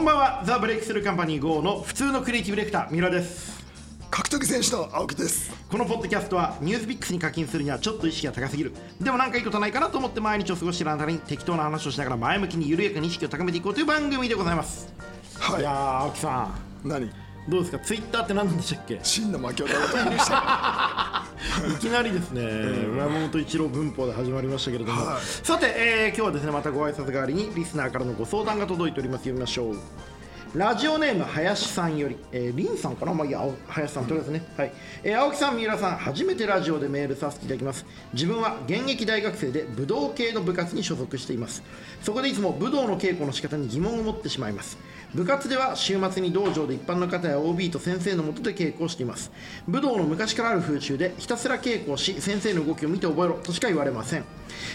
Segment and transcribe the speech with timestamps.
[0.00, 0.42] こんばんは。
[0.46, 3.62] ザ・ブレイクスルーカンパニー GO の普通のクリエイティブディレクター三浦です。
[4.10, 5.52] 格闘技選手の青木です。
[5.70, 8.72] このポッドキャストはニュースピックスに課金するにはちょっと意識が高すぎる。
[8.98, 14.90] でもなんかいいことないかなと思って毎日を過ごしているあなたに適当な話をしながら前向きに緩やかに意識を高めていこうという番組でございます。
[15.38, 15.60] はい。
[15.60, 16.48] いやー青木さ
[16.82, 17.04] 何？
[17.04, 17.12] ん
[17.48, 17.78] どうですか？
[17.80, 19.00] ツイッターって何なんでしたっけ？
[19.02, 21.24] 真の負けを食べたりした。
[21.74, 22.42] いきなりですね、
[22.98, 25.20] 山本一郎文法で始まりましたけれども、はい。
[25.22, 29.20] さて、えー今日はですねまたご挨拶代わりにリスナーからのご相談が届いております。
[29.22, 29.76] 読みましょう
[30.54, 34.72] ラジオネーム林さんより、えー、リンさんかな、まあ、いいや青林さんとりあえずね、はい。
[35.04, 37.86] えー青木さん三浦さん初めてラジオでメールさせていただきます。
[38.12, 41.62] 自分は現役大学生で武道系の部活に所属しています。
[42.02, 44.76] そこでいつも武道の稽古の仕方に疑問を持ってしまいます。
[45.14, 49.30] 部活では週末に道場で一般の方や OB と先生のもとで稽古をしています。
[49.68, 54.24] 武道の昔からある風習でひたすら稽古をし先生の動きを見て覚えろとしか言われません。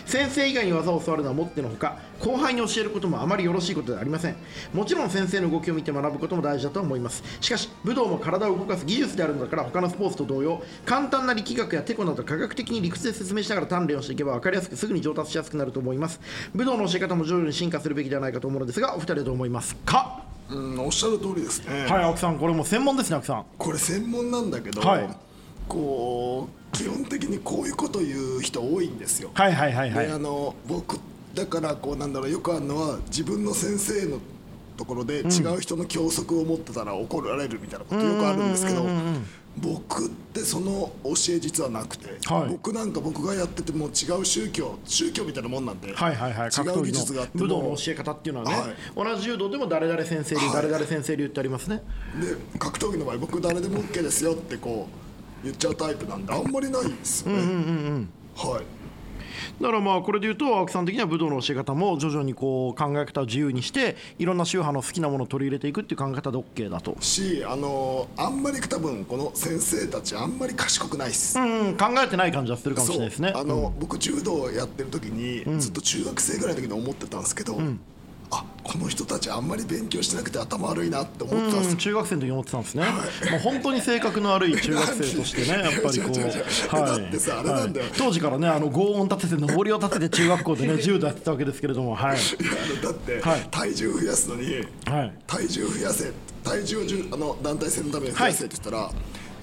[0.06, 4.36] 先生以外に技を教わるのはもってのほか後輩に教えることもあまりよろしいことではありません。
[4.74, 7.24] もちろん先生の動きを見て学ぶことも大事だと思います。
[7.42, 16.20] しかし武道も体を動かす技術であるのだから他のスポーツと同様簡単な力学やテコなど科学的に理屈で説明しながら鍛錬をしていけば分かりやすくすぐに上達しやすくなると思います。
[16.54, 20.24] 武道の教え方も徐々に進化するべきではないかと思うのですがお二人はどう思いますか？
[20.50, 23.46] うんおっしゃる通りですね、はい青木さんこれもう専門ですね青木さん。
[23.58, 25.10] これ専門なんだけど、はい。
[25.68, 30.08] こう基本的にこういうこと言う人多いんですよ、はいはいはいはい。
[30.08, 31.00] であの僕
[31.34, 34.20] だからこうなんだろうよくあるのは自分の先生の
[34.76, 38.86] ところで違う人の教則を持ってたら怒られるみたいなことよくあるんですけど
[39.58, 42.50] 僕ってその教え実はなくて、はい。
[42.50, 49.14] 僕なんか僕がやってても違う宗教宗教みたいなもんなんで、はいはいはい、格違う技術があって武道の教え方っていうのはね、はい。
[49.14, 51.82] 同じ柔道でも誰々先生流、はい誰々先生流ってありますね。
[52.20, 54.90] で格闘技の場合僕誰でも OK ですよってこ
[55.42, 58.75] う言っちゃうタイプなんであんまりないですよね、はい
[59.62, 73.34] だからまあこれで言うと青木さん的には武道の教え方も徐々にこう考え方を自由にしていろんな宗派の好きなものを取り入れていくっていう考え方で OK だと、しあのあんまり多分この先生たちあんまり賢くないっす、うん、考えてない感じはするかもしれないですね。
[73.36, 77.62] あの、僕柔道やってる時に、ずっと中学生ぐらいの時に思ってたんですけど、あ
[78.66, 82.84] この人たちあんまり勉強してなくて頭悪いなって思ってたんですん、中学生の時に思ってたんですね、
[83.30, 86.42] まあ、本当に性格の悪い中学生としてね やっぱりこう、違う違う違う。
[86.72, 87.86] だってさあれなんだよ。
[87.96, 92.18] 当時からねあの轟音立てて上りを立てて中学校でね 柔道やってたわけですけれどもはい、
[92.82, 93.48] だって、はい。
[93.52, 94.56] 体重増やすのに、
[94.86, 95.14] はい。
[95.28, 96.12] 体重増やせ
[96.44, 96.82] 体重を
[97.12, 98.92] あの団体戦のために増やせって言ったら、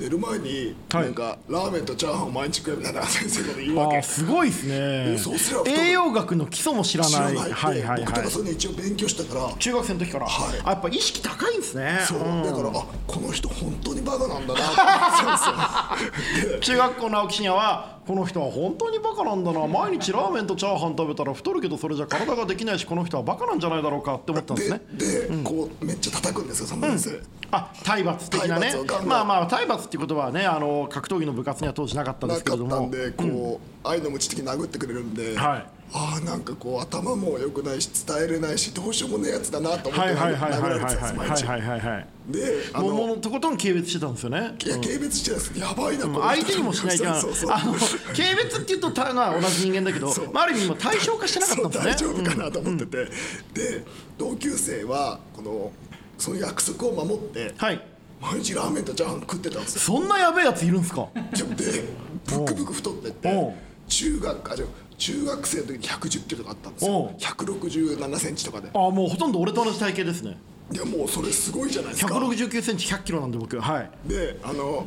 [0.03, 1.05] 寝る前に、はい。
[1.05, 4.03] なんかラーメンとチャーハンを毎日食えみたいな先生が言うわけ。
[4.03, 5.17] すごいですね。
[5.17, 7.37] そうす栄養学の基礎も知らない。
[7.37, 8.01] はいはいはい。
[8.01, 9.55] 僕とかそういうの一応勉強したから。
[9.57, 10.61] 中学生の時から、はい。
[10.65, 12.01] あやっぱ意識高いんですね。
[12.07, 12.43] そう、ん。
[12.43, 14.93] だからあこの人本当にバカなんだなって思
[15.37, 16.53] ってたんですよ。
[16.55, 19.67] で 中学校の青木真也はこの人は本当にバカなんだな。
[19.67, 24.81] 毎日ラーメンとチャーハン食べたら太るけどそれじゃ体ができないしこの人はバカなんじゃないだろうかって思ったんですね。
[24.93, 28.73] でで、こうめっちゃ叩くんですよその先生、あ体罰的なね。
[29.07, 32.71] まあまあ体罰っていう言葉はねあの格闘技の部活には当時なかったんでなすけれども。
[32.71, 41.45] かったんでこう、愛の無知的に殴ってくれるんで、はいああなんかこう頭も良くないし伝えれないしどうしようもねえやつだなと思ってはいはいはいはい殴られてはいたんです毎日。
[41.45, 42.07] はいはいはいはい。
[42.29, 44.39] であもうものうとことん軽蔑してたんですよね。
[44.65, 45.59] いや軽蔑してないです。
[45.59, 47.51] やばいなこの人相手にもしないといけないそうそうそう。
[47.53, 51.91] あの軽蔑っていうとたまあ同じ人間だけど、まあ、ある意味もう対象化してなかったんですね。
[51.93, 53.05] 大丈夫かなと思ってて、
[53.53, 53.85] で
[54.17, 55.73] 同級生はこの
[56.17, 57.87] その約束を守ってはい。
[58.21, 59.81] 毎日ラーメンとチャーハン食ってたんですよ。
[59.81, 61.09] そんなやべえやついるんですか？
[61.13, 61.85] で
[62.25, 63.55] ブクブク太ってって
[63.89, 67.15] 中学あじゃあ中学生の時に110キロとかあったんですよ。
[67.19, 68.71] 167センチとかで。
[68.73, 70.39] あもうほとんど俺と同じ体型ですね。
[70.73, 72.15] いやもうそれすごいじゃないですか。
[72.15, 73.81] 169センチ100キロなんで僕は。
[73.83, 73.91] い。
[74.09, 74.87] であの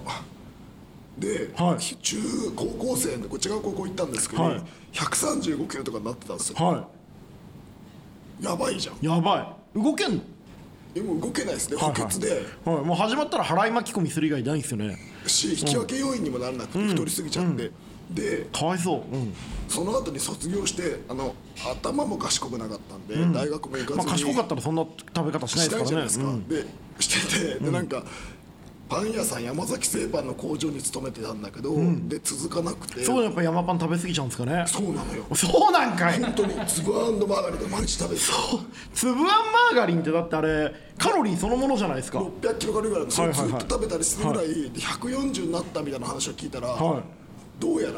[1.17, 1.79] で、はい。
[1.79, 2.17] 中
[2.55, 4.61] 高校生でこっち側高校行ったんですけど、はい。
[4.93, 6.55] 135キロとかになってたんですよ。
[6.57, 6.87] は
[8.41, 8.95] やばいじゃん。
[8.95, 9.81] いやばい。
[9.81, 10.21] 動けんの？
[10.93, 14.97] でも動けないですね補欠で、はい、もう始まったら払い巻き込みする以外ないんですよね。
[15.27, 17.71] し引き分け要因にもならなくて太りすぎちゃって、
[18.11, 19.33] でかわいそう、うん。
[19.67, 21.33] その後に卒業してあの
[21.79, 24.85] 頭も賢くなかったんで、大学も行かずに、まあ賢かったらそんな
[25.15, 25.87] 食べ方しないしですからね。
[25.87, 26.47] じゃないですか、うん。
[26.47, 26.65] で
[26.99, 28.03] しててでなんか
[28.87, 31.73] パン屋さん山崎製パンの工場に勤めてたんだけど、
[32.07, 33.03] で続かなくて。
[33.03, 34.63] そうやっぱ山パン食べ過ぎちゃうんですかね。
[34.67, 35.25] そうなのよ。
[35.33, 36.21] そうなんかい。
[36.21, 38.21] 本当に粒あんマーガリンで毎日食べて
[38.93, 42.19] 粒あんマーガリンってだってあれカロリーそのものじゃないですか。
[42.19, 43.11] 600キロカロリーぐらいの。
[43.11, 43.59] それはいはいはい。
[43.59, 47.03] ずっと食べたりするぐらい、で140になったみたいな話を聞いたら、はい。
[47.57, 47.94] どうやら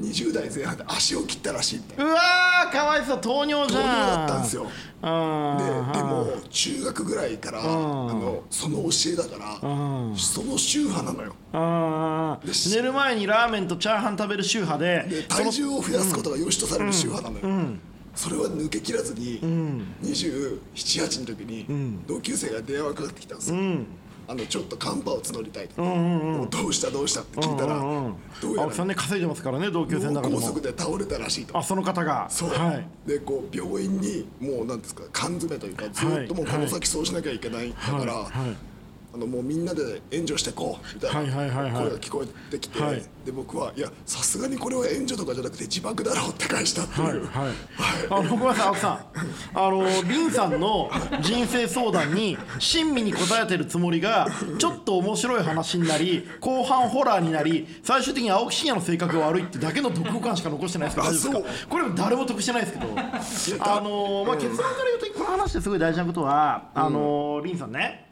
[0.00, 3.86] 20代前半で足を切ったらしいみたいうわーかわいそう糖尿じ糖ゃん。
[3.86, 4.66] 尿だったんですよ。
[5.02, 5.56] あ
[5.92, 9.58] ででも中学ぐらいからあのその教えだから
[10.16, 11.34] その宗派なのよ。
[12.72, 17.76] 寝る前にラーメンとチャーハン食べる宗派でで体重を増やすことが良しとされる宗派なのよ、
[18.14, 19.40] それは抜けきらずに、
[20.02, 21.66] 278の時に
[22.06, 23.56] 同級生が電話かかってきたんですよ、
[24.30, 30.46] あのちょっとカンパを募りたいと、もうどうしたどうしたって聞いたら、どうやら青木さんね稼いでますからね同級生の中で脳も。
[30.48, 31.56] 梗塞で倒れたらしいと。
[31.56, 32.26] あその方が。
[32.28, 32.86] そう、はい。
[33.08, 38.46] でこう病院にもうなんですか缶詰というかずっともうこの先そうしなきゃいけない、だから、はい。
[38.46, 38.56] はい
[39.12, 43.02] あのもうみんなで援助してこうみたいな声が聞こえてきて、はい。
[43.24, 47.54] で僕はいやさすがにこれは援助とかじゃなくて自爆だろうって返したっていう、はいはい、
[48.10, 49.00] あのごめんなさい青木さん。
[49.54, 50.90] あの林さんの
[51.22, 54.28] 人生相談に親身に答えてるつもりが
[54.58, 61.68] ちょっと面白い話になり後半ホラーになり最終的に青木真也の性格が悪いってだけの読後感しか残してないですけどあ大丈夫ですか？
[61.68, 62.88] これ誰も得してないですけど。
[63.60, 64.68] あの、まあ、結論から
[65.00, 68.08] 言うとこの話ですごい大事なことはあの林さんね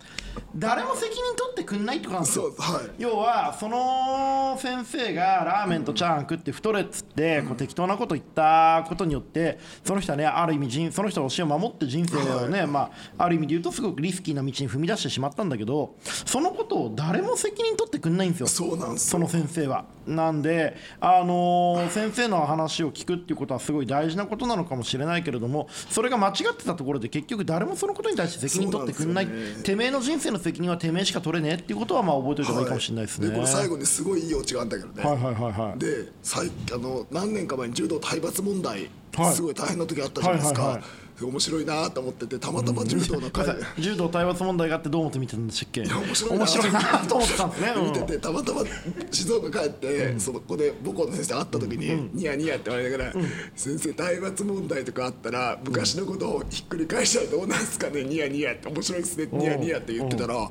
[0.59, 2.55] 誰も責任取ってくんないってことなんですよ。
[2.59, 2.91] はい。
[2.99, 19.85] 要はその先生がラーメンとチャーハン食って太れっつってこう適当なこと言ったことによってその人はねある意味人その人の教えを守って人生をね、まあ、ある意味で言うとすごくリスキーな道に踏み出してしまったんだけどそのことを誰も責任取ってくんないんですよそうなんですその先生は。
[20.07, 29.27] なんで、あのー先生の話を聞くっていうことはすごい大事なことなのかもしれないけれどもそれが間違ってたところで結局誰もそのことに対して責任取ってくんない。
[29.27, 29.63] んね。
[29.63, 33.29] てめえの人生の責任はてめえしか取れねえっていうことはまあ覚えておいた方がいいかもしれないですね。
[33.29, 35.79] でこれ最後にすごいいいオチがあるんだけどね、はいはいはいはい。
[35.79, 38.91] で最あの何年か前に柔道体罰問題、はい
[39.33, 40.81] すごい大変な時あったじゃないですか、
[41.25, 43.47] 面白いなと思っててたまたま柔道の会
[43.79, 45.81] 柔道体罰問題があってどう思って見てたんでしたっけ？
[45.83, 47.85] 面白いな面白いなと思ってたんですね、うん。
[47.87, 48.63] 見ててたまたま
[49.11, 53.13] 静岡帰って、そのここで母校の先生と会った時に、ニヤニヤって言われながら、
[53.55, 60.49] 先生体罰問題とかあったら昔のことをひっくり返したらどうなんすかねニヤニヤって面白いですねニヤニヤって言ってたら「は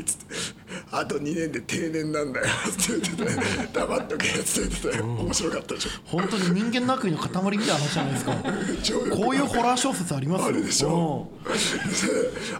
[0.00, 0.60] っつって
[0.92, 3.40] 「あと2年で定年なんだよ」って言ってて
[3.72, 5.90] 「黙っとけ」って言ってて面白かったでしょ。
[6.04, 7.28] 本当に人間の悪意の塊
[7.58, 8.32] みたいな話じゃないですか。
[9.16, 10.42] こういうホラー小説あります？
[10.42, 11.28] よあるでしょ。
[11.44, 11.50] で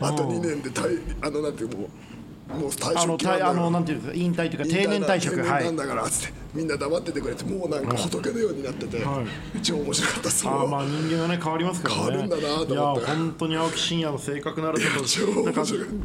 [0.06, 1.88] あと2年で退あのなんていうもう
[2.58, 6.40] もう退うんあのあのなんていうんですか引退というか定年退職はいなんだからっつって。
[6.52, 9.24] みんな黙っててくれってもうなんか仏のようになってて、は
[9.62, 12.00] 超面白かったそあーまあ人間はね変わりますからね。
[12.00, 12.72] 変わるんだなと思って。
[12.72, 15.62] いや本当に青木真也の性格なると超なんか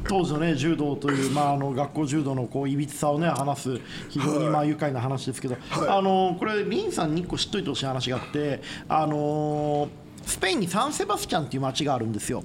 [0.08, 5.58] 当時のね柔道という、 まあ、あの学校柔道のこういびつさをね話す非常にまあ愉快な話ですけど、
[5.88, 12.44] あのこれ林さんに1個知っといてほしい話があってあのースペインにサンセバスチャンっていう街があるんですよ、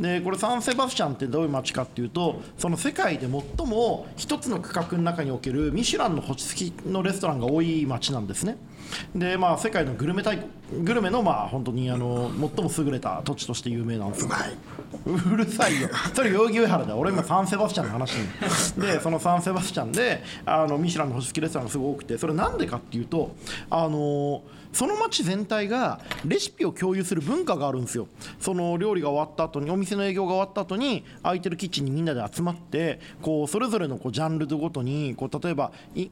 [0.00, 8.56] でこれサンセバスチャンってどういう街かっていうとその世界で最も一つの区画の中におけるミシュランの星付きのレストランが多い街なんですね
[9.14, 10.50] でまあ世界のグルメ大国
[10.84, 14.30] グルメのまあ本当にあの最も優れた土地として有名なんですよ。
[15.06, 15.88] うるさいよ。
[16.14, 16.90] それ代々木上原だ。
[16.90, 18.28] よ俺今サンセバスチャンの話に。
[18.80, 23.34] でそのサンセバスチャンであのミシュランの星付きレストランがすごい多くてそれなんでかっていうと
[23.68, 24.42] あの
[24.72, 28.06] その町全体がレシピを共有する文化があるんですよ。
[28.38, 36.08] その料理が終わった後にお店の営業が終わった後に空いてるキッチンにみんなで集まってこうそれぞれのこうジャンルごとにこう例えばい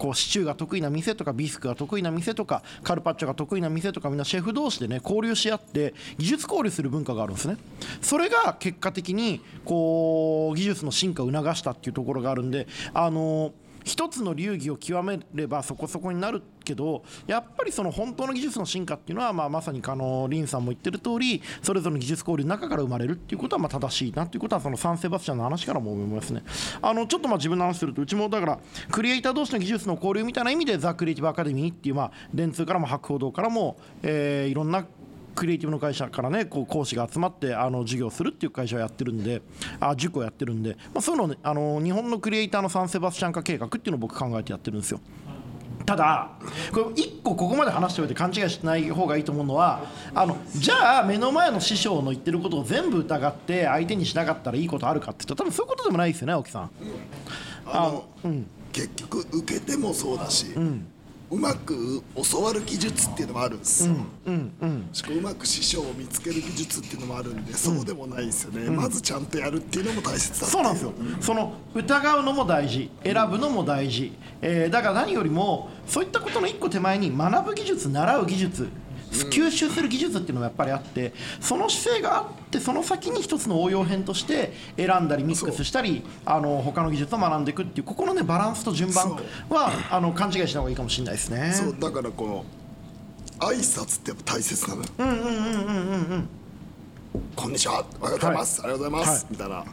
[0.00, 7.58] こうシチューが得意な店とかビスクが得意な店とかカルパッチョが得意な店とかみんなシェフ同士でね交流し合って技術交流する文化があるんですね。
[8.00, 13.52] それが結果的にこう技術の進化を促したっていうところがあるんであの
[13.84, 26.42] 一つの流儀を極めればそこそこになるけどやっぱりその本当の技術の進化っていうのは、まあ、まさにあのリンさんも言ってる通りそれぞれの技術交流の中から生まれるっていうことはまあ正しいなっていうことはそのサンセバスチャンの話からも思いますね。
[26.82, 28.58] あのちょっとまあ自分の話するとうちもだから
[28.90, 34.86] クリエイター同士の技術の交流みたいな意味でザ・クリエイティブ・アカデミーっていうまあ電通からも博報堂からも、えいろんな
[35.34, 39.42] クリエイティブの会社からねこう講師が集まってあの授業するっていう会社をやってるんで
[39.78, 45.00] あ塾をやってるんで、まあ、そういうのをねあの日本のクリエイターのサンセバスチャン化計画っていうのを僕考えてやってるんですよ。
[45.86, 46.30] ただ
[46.72, 56.70] これ一個ここまで話しておいて勘違いしない方がいいと思うのはあのじゃあ目の前の師匠の言ってることを全部疑って相手にしなかったらいいことあるかって言ったら多分そういうことでもないですよね青木さん。
[57.66, 58.04] あの、
[58.72, 60.60] 結局受けてもそうだし、う
[61.38, 63.94] まく教わる技術っていうのもあるんですよ、
[64.92, 78.68] しかもうまく師匠を見つける技術っていうのもあるんでそうでもないですよね、まずちゃんとやるっていうのも大切だそうなんですよ、その疑うのも大事、選ぶのも大事、えーだから何よりも、そういったことの一個手前に、学ぶ技術、習う技術、
[79.10, 91.52] 吸収する技術っていうのもやっぱりあって、その姿勢があって、その先に一つの応用編として、選んだり、ミックスしたり、あの他の技術を学んでいくっていう、ここのね、バランスと順番はあの勘違いしない方がいいかもしれないですね。
[91.52, 92.44] そうだからこの
[93.40, 94.88] 挨拶ってやっぱ大切なのよ。
[97.34, 97.84] こんにちは。
[98.00, 99.32] おはようございます、ありがとうございます、はい。
[99.32, 99.64] みたいな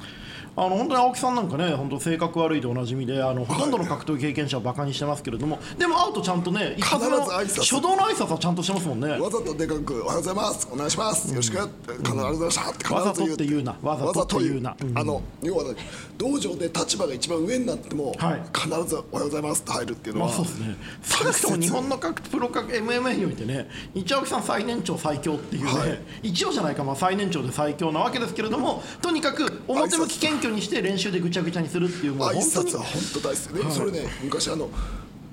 [0.59, 9.11] あの本当に青木さんなんかね本当性格悪いでおなじみであのほとんどの格闘技経験者をバカにしてますけれどもでも会うとちゃんとね必ず初動の挨拶はちゃんとしてますもんね。
[9.11, 13.75] わざとでかく「おはようございますお願いしますよろしく」必ずございました」わざとって言うな。
[13.83, 14.75] わざとって言うな。
[14.95, 15.75] あの要はね
[16.17, 18.41] 道場で立場が一番上になってもはい。
[18.51, 20.75] 必ず「おはようございます」って入るっていうのまはあそうですね。
[21.03, 25.99] 少なくとも日本の格プロ格 MMA においてね一青木さん最年長最強っていうね、はい。
[26.23, 33.66] 一応じゃないか、まあ、最年長で最強なわけですけれどもとにかく表向き謙虚にして練習でぐちゃぐちゃにするっていうもう挨本当に拶は本当大好き。
[33.66, 34.70] で、それね昔あの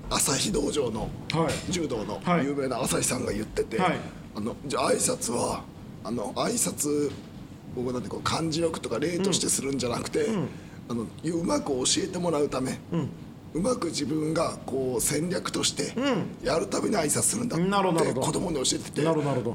[0.09, 1.71] 朝日道場のはい。
[1.71, 2.45] 柔道のはい。
[2.45, 3.97] 有名な朝日さんが言ってて、はい。
[4.35, 5.63] あのじゃあ挨拶は
[6.03, 7.11] あの挨拶
[7.75, 10.27] 僕なんてこう漢字力とか例としてするんじゃなくて、
[10.87, 12.97] あのうまく教えてもらうため、う
[13.61, 15.93] まく自分がこう戦略として
[16.43, 19.51] やるために挨拶するんだって子供に教えててこの教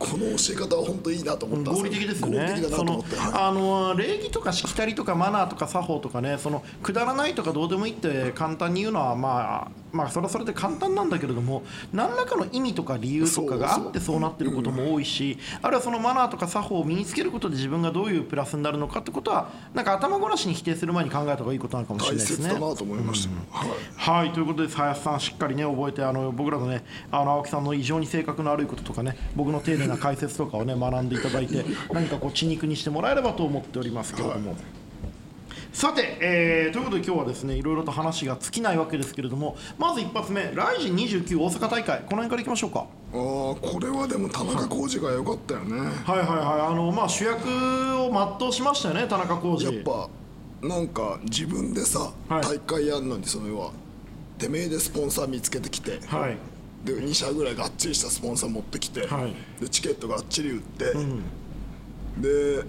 [0.52, 1.70] え方は本当いいなと思った。
[1.72, 2.38] ん合理的ですよね。
[2.38, 22.68] 合理的だなと思って、はいあの礼儀とかしきたりとかマナーとか作法とかねそのくだらないとかどうでもいいって簡単に言うのはまあまあそれはそれで簡単なんだけれども何らかの意味とか理由とかがあってそうなってることも多いしあるいはそのマナーとか作法を身につけることで自分がどういうプラスになるのかってことはなんか頭ごなしに否定する前に考えた方がいいことなのかもしれ大ないですね切だ。
[22.68, 34.56] なと思いましたよ、はいはいということで林さんしっかりね覚えてあの僕らのねあの青木さんの異常に性格の悪いこととかね僕の丁寧な解説とかをね学んでいただいて何かこう血肉にしてもらえればと思っておりますけれども。
[35.72, 42.86] さて、えーということで今日はですねいろいろと話が尽きないわけですけれどもまず一発目ライジン29大阪大会この辺からいきましょうか。
[43.12, 43.18] あー
[43.72, 46.34] これはでも田中浩二が良かったよね、はいはいは
[46.68, 47.48] いあのまあ主役
[48.02, 49.76] を全うしましたよね田中浩二。
[49.76, 50.08] やっぱ
[50.66, 52.42] なんか自分でさ、はい。
[52.42, 53.72] 大会やんのにその要は
[54.38, 56.36] てめえでスポンサー見つけてきて、はい。
[56.84, 59.34] で2社ぐらいがっちりしたスポンサー持ってきて、はい。
[59.60, 60.92] でチケットがっちり売って、
[62.18, 62.62] で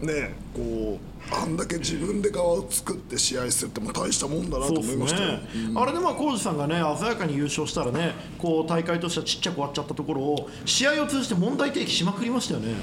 [0.00, 5.38] ねこうあんだけ自分で側を作って試合するってもう大したもんだなと思いましたよ、
[5.76, 12.74] あれでまあ浩二さんがね鮮やかに優勝したらねこう大会としてはちっちゃく終わっちゃったところを試合を通じて問題提起しまくりましたよね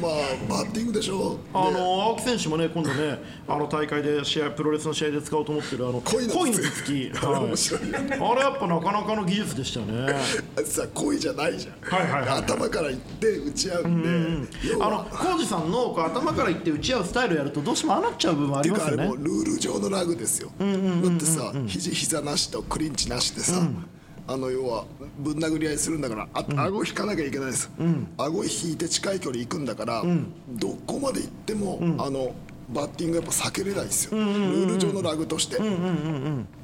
[0.00, 0.12] まあ
[0.48, 1.38] バッティングでしょ？
[1.52, 7.80] あでの青木選手もね今度ねあの大会で試合プロレスの試合で使おうと思ってるあの恋の頭突き、あれ面白い。
[7.94, 10.14] あれやっぱなかなかの技術でしたよね
[10.64, 12.38] さ恋じゃないじゃん、はいはいはい。
[12.40, 18.96] 頭からいって打ち合うんで、要あのは浩二さんの頭からいって打ち合うスタイルやるとどうしてもああなっちゃう部分ありますよね。
[18.96, 23.60] てかあれもうルール上のラグですよ、だってさ肘膝なしとクリンチなしでさ、
[24.28, 24.84] あの要は
[25.18, 27.70] ぶん殴り合いするんだからあ、顎引かなきゃいけないです、
[28.18, 30.04] 顎引いて近い距離行くんだから、
[30.50, 32.34] どこまで行っても、あの
[32.70, 35.56] バッティングやっぱ避けれないですよ、ルール上のラグとして、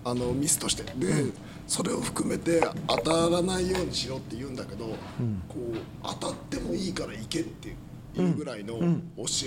[0.04, 0.82] あのミスとして。
[0.96, 1.32] で、
[1.66, 4.94] それを含めて当たらないようにしろって言うんだけど、こ
[5.56, 7.76] う当たってもいいから行けっていう
[8.36, 8.84] ぐらいの教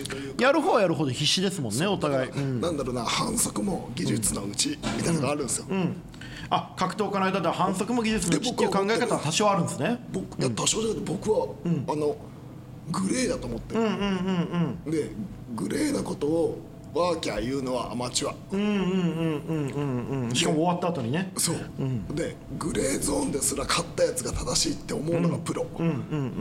[0.02, 2.62] えというか、やる方はやるほど必死ですもんねお互い、うん。
[2.62, 5.66] なんだろうな反則も技術のうちみたいなのがあるんですよ、
[6.50, 10.00] あ格闘家の間では反則も技術のうちっていう考え方は多少あるんですね。
[10.12, 11.48] 僕いや多少じゃなくて僕は、
[11.88, 12.16] あの
[12.90, 13.82] グレーだと思ってる、
[14.92, 15.12] で
[15.56, 16.60] グレーなことを
[16.94, 21.32] ワーキャー言うのはアマチュア、うんしかも終わった後にね。
[21.36, 21.58] そう、
[22.16, 25.66] でグレーゾーンですら勝ったやつが正しいって思うのがプロ、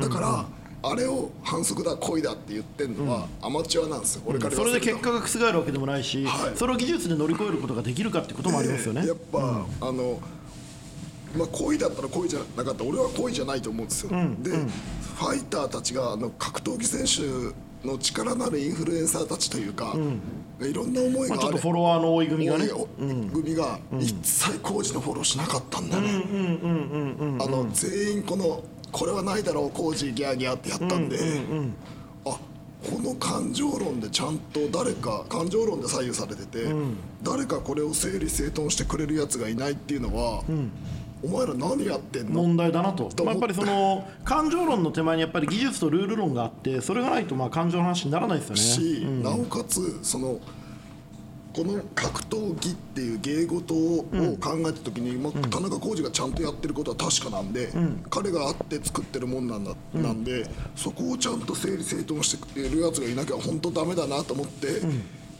[0.01, 0.47] だから
[0.89, 6.57] あれを反則だ恋だって言ってるのはアマチュアなんですよ、俺からそれで結果が覆るわけでもないし、はい。
[6.57, 10.21] それを技術で乗り越えることができるかってこともありますよね、やっぱ、あの
[11.37, 19.95] まあ恋だったら恋じゃなかった俺は恋じゃないと思うんですよ、で、ファイターたちがあの格闘技選手の力のあるインフルエンサーたちというか、
[20.61, 22.69] いろんな思いまあ、があれちょっとフォロワーの多い組がね。
[23.33, 26.25] 組が一切工事のフォローしなかったんだよね
[27.41, 28.63] あの全員この
[28.93, 31.19] これはないだろう工事ギャーギャーってやったんで、
[32.25, 32.39] あ
[32.91, 36.67] この感情論でちゃんと誰か感情論で左右されてて、
[37.23, 40.45] 誰かこれを整理整頓してくれるやつがいないっていうのは、
[41.25, 42.43] お前ら何やってんの？
[42.43, 48.61] 問題だなと、とまあ、やっぱりその感情論の手前にやっぱり技術とルール論があってそれがないとまあ感情の話にならないですよね。
[48.61, 50.39] し、なおかつその
[51.57, 54.05] この格闘技っていう芸事を
[54.39, 57.73] 考えた時に、まあ、田中浩二がちゃんとやってることは確かなんで、
[58.11, 64.83] 彼があって作ってるもんなんだ、なんでそこをちゃんと整理整頓してくれるやつがいなきゃ本当ダメだなと思って、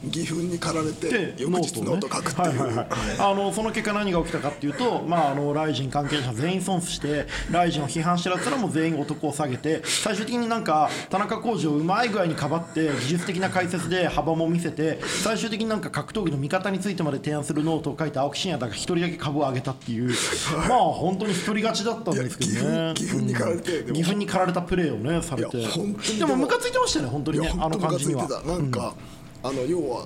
[0.05, 2.59] 義憤に駆られてで翌日ノート書くっていう。
[2.59, 2.87] はいはいはい、
[3.19, 20.11] あのその結果何が起きたかっていうと、まあ、あのライジン関係者全員損してライジンを批判してるやつらも全員男を下げて最終的になんか田中皇治をうまい具合にかばって技術的な解説で幅も見せて最終的になんか格闘技の見方についてまで提案するノートを書いて青木真也だが一人だけ株を上げたっていう。
[20.69, 22.89] まあ本当に一人勝ちだったんですけどね。
[22.89, 25.57] 義憤に駆られて義憤に駆られたプレーをねされて。
[26.17, 28.27] でもムカついてましたよね本当にねあの感じには。
[28.27, 28.93] なんか、
[29.43, 30.05] あの要は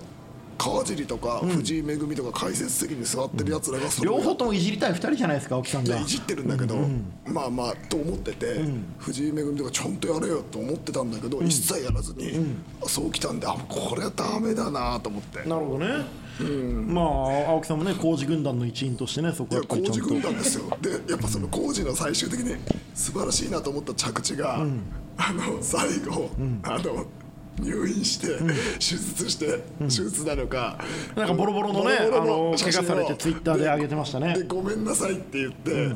[0.61, 5.99] 川尻とか藤井恵とか解説席に座ってるやつらがそれを両方ともいじりたい2人じゃないですか青木さんが。
[5.99, 6.75] いじってるんだけど、
[7.25, 8.59] まあまあと思ってて、
[8.99, 12.33] 藤井恵とかちゃんとやれよと思ってたんだけど、一切やらずに、
[12.85, 15.39] そうきたんであこれはダメだなと思って。
[15.49, 16.05] なるほどね、
[16.85, 17.05] まあ
[17.49, 20.77] 青木さんもね工事軍団の一員としてねそこは工事軍団ですよ。
[20.79, 22.55] でやっぱその工事の最終的に
[22.93, 24.59] 素晴らしいなと思った着地が、
[25.17, 26.29] あの最後、
[26.61, 27.05] あの
[27.59, 28.27] 入院して、
[28.75, 30.77] 手術して、手術なのか
[31.15, 34.33] なんかボロボロのねボロボロあの怪我されてツイッターで上げてましたね。
[34.33, 35.95] でごめんなさいって言って、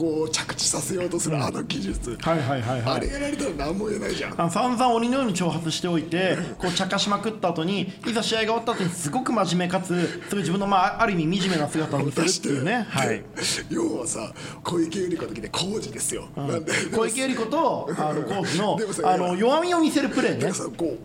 [0.00, 2.96] こう着地させようとするあの技術、はいはいはいはい。
[2.96, 4.40] あれやられたら何も言えないじゃん。
[4.40, 13.08] あの散々鬼のように挑発しておいてこう茶化しまくった後にいざ試合が終わった後にすごく真面目かつすごい自分の、まあ、ある意味惨めな姿を見せるっていうね、はい。
[13.08, 13.24] で、
[13.68, 14.32] 要はさ
[14.64, 16.72] 小池百合子の時で工事ですよ、なんで。
[16.96, 20.38] 小池百合子とあのコーチのあの弱みを見せるプレーね。
[20.38, 20.96] でもさこ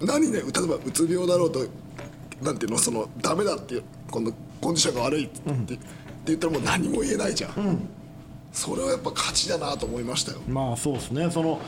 [0.00, 1.66] う何ね例えばうつ病だろうと
[2.40, 4.30] なんていうのそのダメだっていうこの
[4.60, 5.78] コンディションが悪いって,、って
[6.26, 7.88] 言ったらもう何も言えないじゃん、
[8.54, 10.38] それはやっぱ勝ちだなと思いましたよ。
[10.48, 11.28] まあそうですね。
[11.30, 11.60] その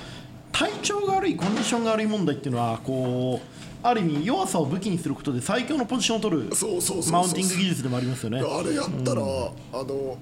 [0.53, 3.47] 体調が悪いコンディションが悪い問題っていうのはこう
[3.83, 8.39] ある意味弱さを武器にすることで最強のポジションを取るそうそうそうそうマウンティング技術でもありますよね。
[8.41, 10.17] あれやったら、あの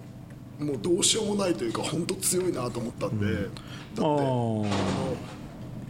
[0.59, 3.51] もうどうしようもないというか本当強いなと思ったんで、だって
[4.01, 4.07] あ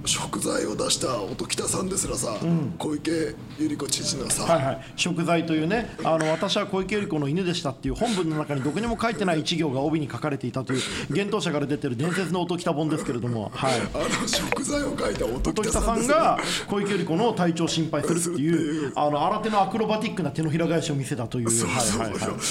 [0.06, 2.37] 食材を出した音喜多さんですらさ、
[2.78, 10.80] 小池百合子知事のさ、はいはい、食材というねあの私は小池百合子の犬でしたっていう本文の中にどこにも書いてない一行が帯に書かれていたという
[11.11, 21.50] 幻冬舎から出てる伝説の音喜多本ですけれども、はい、あの食材を書いた音音喜多さんが小池百合子の体調を心配するっていうあの新手のアクロバティックな手のひら返しを見せたという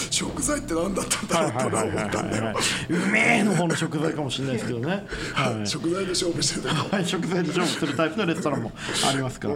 [0.09, 2.55] 食材って何だったんだろうって俺は思ったんだよ。
[2.89, 5.67] うめえの方の食材かもしれないですけどね、はい。
[5.67, 6.83] 食材で勝負してると。
[6.89, 8.71] かはい、食材で勝負するタイプのレストランも
[9.07, 9.55] ありますから、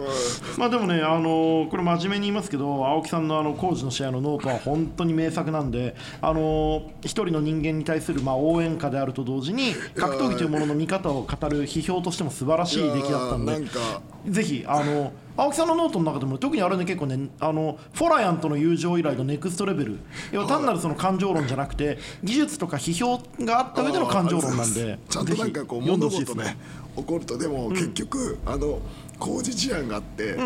[0.56, 14.00] まあでもね、あのこれ、真面目に言いますけど、青木さんのあの皇治の試合のノートは本当に名作なんで、あの一人の人間に対するまあ応援歌であると同時に、格闘技というものの見方を語る批評としても素晴らしい出来だったんでん、か。
[14.26, 19.98] ぜひ、あの青木さんのノートの中でも特にあれね結構ねあのフォラヤンとの友情以来のネクストレベル。
[20.32, 26.56] 要は単なるその感情論じゃなくて技術とか批評があった上での感情論なんでちゃんとなんかこう物事ね
[26.96, 28.80] 起こるとでも結局、あの
[29.20, 30.36] 工事事案があって、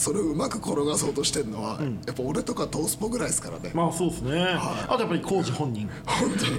[0.00, 4.46] それをうまく転がそうとしてるのは、やっぱ俺とかトースポぐらいですからね、まあそうですね、
[4.88, 5.82] あとやっぱり工事本人。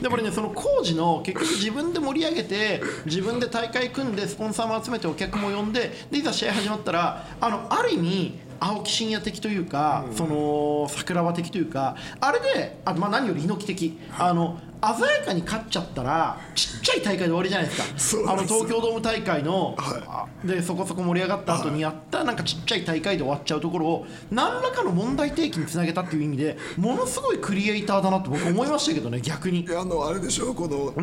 [0.04, 18.32] やっぱりねその工事の結局自分で盛り上げて自分で大会組んでスポンサーも集めてお客も呼んででいざ試合始まったらあのある意味青木真也的というか、その桜庭的というかあれであまあ何より猪木的、あの鮮やかに勝っちゃったらちっちゃい大会で終わりじゃないですか。
[18.34, 29.67] あの東京ドーム大会の、はあでそこそこ盛り上がった後にやったなんかちっちゃい大会で終わっちゃうところを何らかの問題提起につなげたっていう意味でものすごいクリエイターだなって僕思いましたけどね 逆に。
[29.69, 30.93] あのあれでしょこの、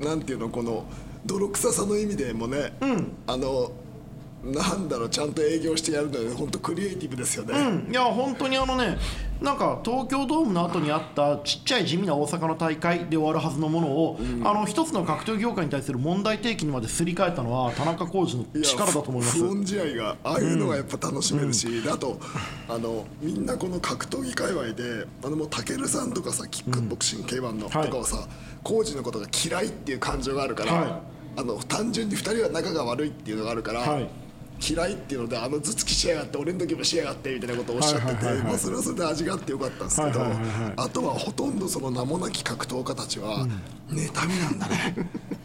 [0.00, 0.84] なんていうのこの
[1.24, 2.72] 泥臭さの意味でもね、
[3.26, 3.70] あの
[4.44, 7.92] なんだろうちゃんと営業してやるので本当クリエイティブですよね、うん。
[7.92, 8.98] いや本当にあのね
[9.40, 19.38] なんか東京ドームの後にあったちっちゃい地味な大阪の大会で終わるはずのものを、あの一つの格闘技業界に対する問題提起にまですり替えたのは田中浩二の力だと思います。
[19.38, 22.20] 不穏試合がああいうのがやっぱ楽しめるし、であと
[22.68, 27.86] あのみんなこの格闘技界隈であのもうタケルさんとかさキックボクシング K1 の、はい。
[27.86, 28.28] とかはさ
[28.62, 30.92] 浩二のことが嫌いっていう感情があるから、はい。
[31.34, 34.08] あの単純に2人は仲が悪いっていうのがあるから、はい
[34.62, 40.20] 嫌いっていうのであの頭突きしやがって俺の時もしやがってみたいなことをおっしゃってて、まあそれはそれで味があってよかったんですけど、
[40.76, 43.46] あとはほとんどその名もなき格闘家たちは
[43.90, 44.94] 妬みなんだね。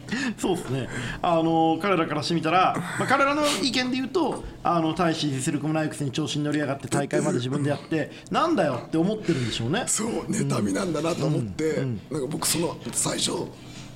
[0.37, 0.89] そうですね。
[1.21, 9.83] あの彼らからしてみたら、まあ、彼らの意見で言うとあの大し実力もないくせに調子に乗り上がって大会まで自分でやってなんだよって思ってるんでしょうね。
[9.87, 13.31] そう妬みなんだなと思って、なんか僕その最初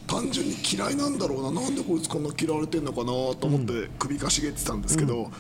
[0.08, 1.62] 単純に嫌いなんだろうな。
[1.62, 5.32] なんでこいつこんな嫌われてんのかなと思って首かしげてたんですけど、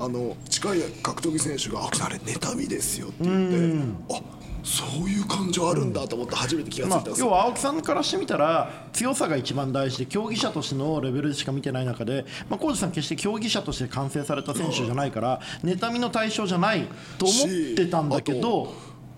[0.00, 4.20] あの近い格闘技選手が「ああれ妬みですよ」って言って、あ
[4.62, 7.26] そういう感情あるんだと思って初めて気がついまあたんですよ。
[7.26, 16.86] 要は青木さんからしてみたら強さが一番大事で競技者としてのレベルでしか見てない中で、まあ、浩二さん決して競技者として完成された選手じゃないから妬みの対象じゃない
[17.18, 18.74] と思ってたんだけど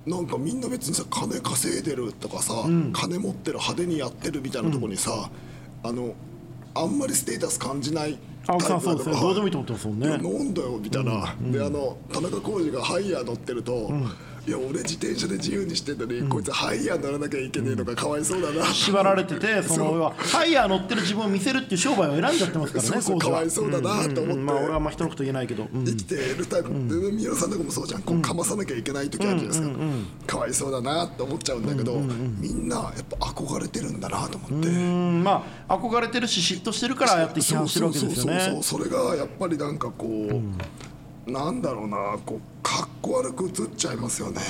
[0.06, 2.54] なんかみんな別にさ金稼いでるとかさ、
[2.92, 5.30] 金持ってる派手にやってるみたいなところにさ、
[5.82, 6.14] あの
[6.74, 10.08] あんまりステータス感じない青木さんそうですねタイプだとどうでもいいと思ってますもんね。
[10.08, 13.90] なんだよみたいな、であの田中浩二がハイヤー乗ってると、
[14.46, 24.46] いや俺自転車で自由にしてんのに、こいつハイヤー乗らなきゃいけねえのがかわいそうだな、縛られてて そのハイヤー乗ってる自分を見せるっていう商売を選んじゃってますからねそうそうかわいそうだなと思って、うん。
[24.46, 25.84] まあ俺はあんま人のこと言えないけど、うん。
[25.84, 28.02] 生きてるタイプ、で三浦さんとかもそうじゃん。
[28.02, 29.68] こうかまさなきゃいけない時あるじゃないですか、
[30.26, 32.00] かわいそうだなって思っちゃうんだけど、
[32.38, 34.68] みんなやっぱ憧れてるんだなと思って。
[34.68, 35.22] うん。
[35.22, 38.80] まあ憧れてるし嫉妬してるからやって批判してるわけですよそうそうそうねそう。
[38.80, 40.89] それがやっぱりなんかこう、
[41.30, 44.40] なんだろうなこうかっこ悪く映っちゃいますよね、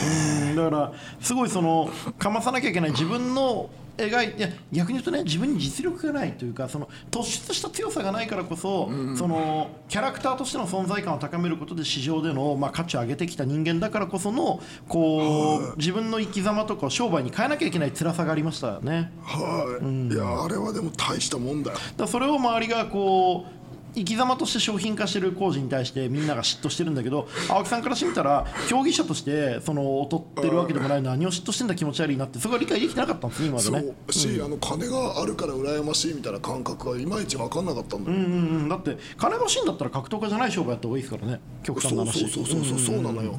[0.50, 1.88] うんだからすごいその
[2.18, 19.12] かまさなきゃいけない自分の描いて逆に言うとね自分に実力がないというかその突出した強さがないからこそ、そのキャラクターとしての存在感を高めることで市場での、まあ、価値を上げてきた人間だからこそのこう自分の生き様とかを商売に変えなきゃいけない辛さがありましたよね。
[19.22, 21.78] はい、いやあれはでも大したもんだよ。
[21.96, 23.59] だそれを周りがこう
[23.94, 33.94] 生き様として商品化してる工事に対してみんなが嫉妬してるんだけど青木さんからしてみたら競技者としてその劣ってるわけでもない何を嫉妬してんだ気持ち悪いなってそこが理解できてなかったんですね今までそね。
[34.06, 43.36] うし、あの金があるから羨ましいみたいな感覚がいまいち分かんなかったんだよ、うんうんうん、だって金欲しいんだったら格闘家じゃない商売やった方がいいですからね極端なそう話そうそうそうそうそうなのよ、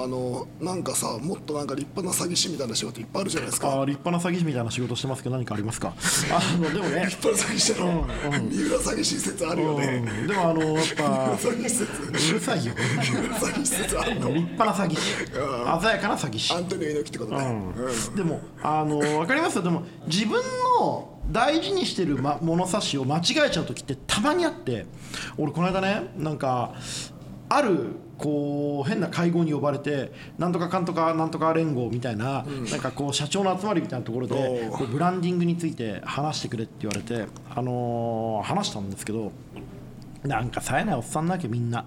[0.00, 3.68] あのなんかさもっとなんか立派な詐欺師みたいな仕事いっぱいあるじゃないですか。
[3.68, 5.92] あー立派な詐欺師みたいな仕事してますけど何かありますか？
[6.30, 11.02] あのでもね、立派な詐欺師だろ、三浦詐欺師説あるよね、うん、でもあのやっぱ
[11.34, 12.30] 詐欺師説。
[12.30, 12.72] うるさいよ。
[13.02, 14.28] 三浦詐欺師説あるの。
[14.28, 15.00] 立派な詐欺師。
[15.26, 16.52] 鮮やかな詐欺師。
[16.54, 17.44] アントニオ猪木ってことね、
[17.76, 18.16] うん。
[18.16, 19.56] でもあの分かります？
[19.56, 20.40] よでも自分
[20.80, 24.86] の大事にしてる、ま、物差しを間違えちゃう時ってたまにあって
[25.36, 26.72] 俺この間ねなんか
[27.48, 39.32] あるこう変な会合に呼ばれてなんとかかんとかなんとか連合みたいな,、なんかこう社長の集まりみたいなところでこうブランディングについて話してくれって言われて、あのー話したんですけど
[40.24, 41.86] なんか冴えないおっさんだけみんな、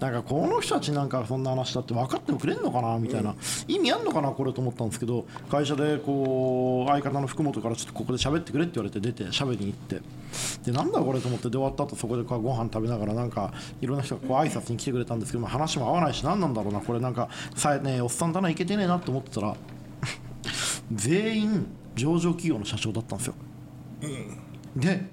[0.00, 3.34] なんかこの人たちなんかそんな話だって分かってもくれんのかなみたいな、
[3.68, 10.00] 意味あんのかなこれと思ったんですけど会社でこう相方の福本からちょっとここで喋ってくれって言われて出て喋りに行って。
[10.64, 19.56] でなんだこれと思ってで終わった後そこでこうご飯食べながらなんかいろんな人がこう挨拶に来てくれたんですけどまあ話も合わないし何なんだろうなこれなんかさえねえおっさんだないけてねえなって思ってたら
[20.92, 21.66] 全員
[21.96, 23.34] 上場企業の社長だったんですよ。
[24.76, 25.04] で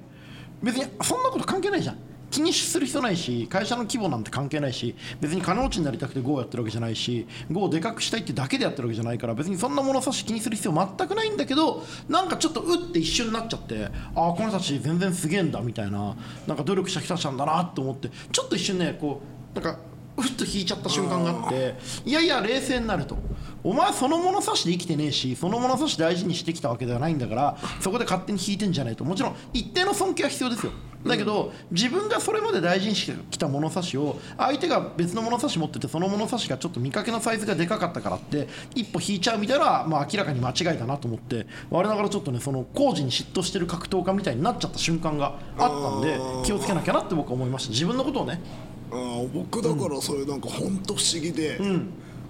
[0.61, 1.97] 別にそんなこと関係ないじゃん
[2.29, 13.85] 気にする必要ないし会社の規模なんて関係ないし別に金持ちになりたくて GO をやってるわけじゃないし GO をでかくしたいってだけでやってるわけじゃないから別にそんな物差し気にする必要全くないんだけどなんかちょっとうって一瞬になっちゃって
[14.15, 16.15] ああこの人たち全然すげえんだみたいな
[16.47, 19.21] なんか努力した人たちなんだなって思ってちょっと一瞬ねこ
[19.55, 19.79] うなんか
[20.17, 23.17] うっと引いちゃった瞬間があっていやいや冷静になると。
[23.63, 29.03] お前その物差しで生きてねえしその物差し大事にしてきたわけではないんだからそこで勝手に引いてんじゃないと。
[29.03, 30.71] もちろん一定の尊敬は必要ですよ。
[31.05, 47.71] だけど、自分がそれまで大事にしてきた物差しを相手が別の物差し持っててその物差しがちょっと見かけのサイズがでかかったからって一歩引いちゃうみたいな、まあ、明らかに間違いだなと思って我ながらちょっとねその工事に嫉妬してる格闘家みたいになっちゃった瞬間があったんで気をつけなきゃなって僕は思いました。
[47.71, 48.41] 自分のことをね。
[48.89, 51.59] あー僕だからそれなんか本当不思議で、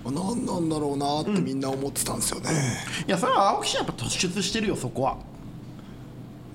[0.06, 2.50] あ何なんだろうなってみんな思ってたんですよね、
[3.08, 5.18] いやそれは青木氏はやっぱ突出してるよそこは、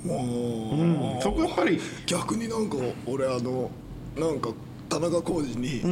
[0.05, 3.71] もう、そこやっぱり逆になんか俺あの
[4.17, 4.51] なんか
[4.89, 5.83] 田中浩二に、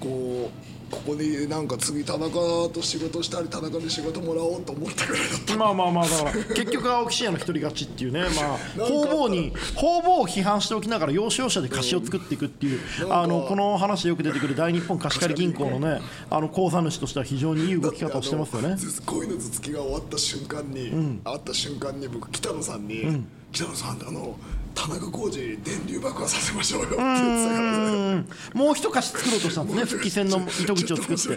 [0.00, 2.28] こうここになんか次田中
[2.68, 5.56] と仕事したり田中に仕事もらおうと思ったぐらいだった。
[5.56, 18.76] まあまあまあだから結局青木真也の一人勝ちっていうね まあ方々に方々を批判しておきながら要所要所で貸しを作っていくっていうあのこの話でよく出てくる大日本貸し借り銀行のねあの口座主としては非常にいい動き方をしてますよね。
[19.06, 24.36] 恋の頭突きが終わった瞬間に、会った瞬間に僕北野さんに「北野さんあの
[24.74, 28.26] 田中浩二電流爆破させましょうよ」って言ってたからね。
[28.54, 28.58] うん。
[28.58, 29.84] もう一貸し作ろうとしたんですね。
[29.84, 31.28] 復帰戦の糸口を作って。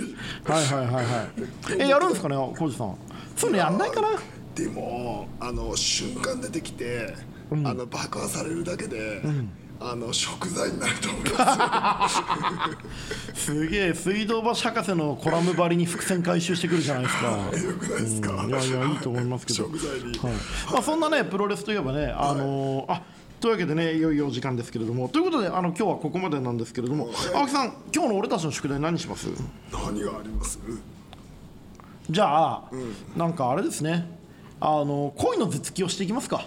[0.51, 1.27] はいはいはいはい。
[1.79, 2.95] えやるんですかね浩二さん。
[3.35, 4.07] そういうのやんないかな？
[4.55, 7.13] でもあの瞬間出てきて、
[7.51, 9.21] あの爆破されるだけで、
[9.79, 12.07] あの食材になると思いま
[13.33, 17.27] す すげえ水道橋博士のコラム張りに伏線回収してくるじゃないですか。
[17.27, 19.65] よくないですか、いやいやいいと思いますけど。
[19.65, 20.33] 食材に、はい。
[20.71, 23.01] まあ、そんなねプロレスといえばね、あのーあ
[23.41, 25.09] というわけでねいよいよお時間ですけれども。
[25.09, 27.09] ということであの今日はここまでなんですけれども。
[27.33, 29.27] 青木さん今日の俺たちの宿題何します？
[29.71, 30.57] 何があります？
[32.09, 32.63] じゃあ、
[33.15, 34.07] なんかあれですね。
[34.61, 36.45] あの恋の頭突きをしていきますか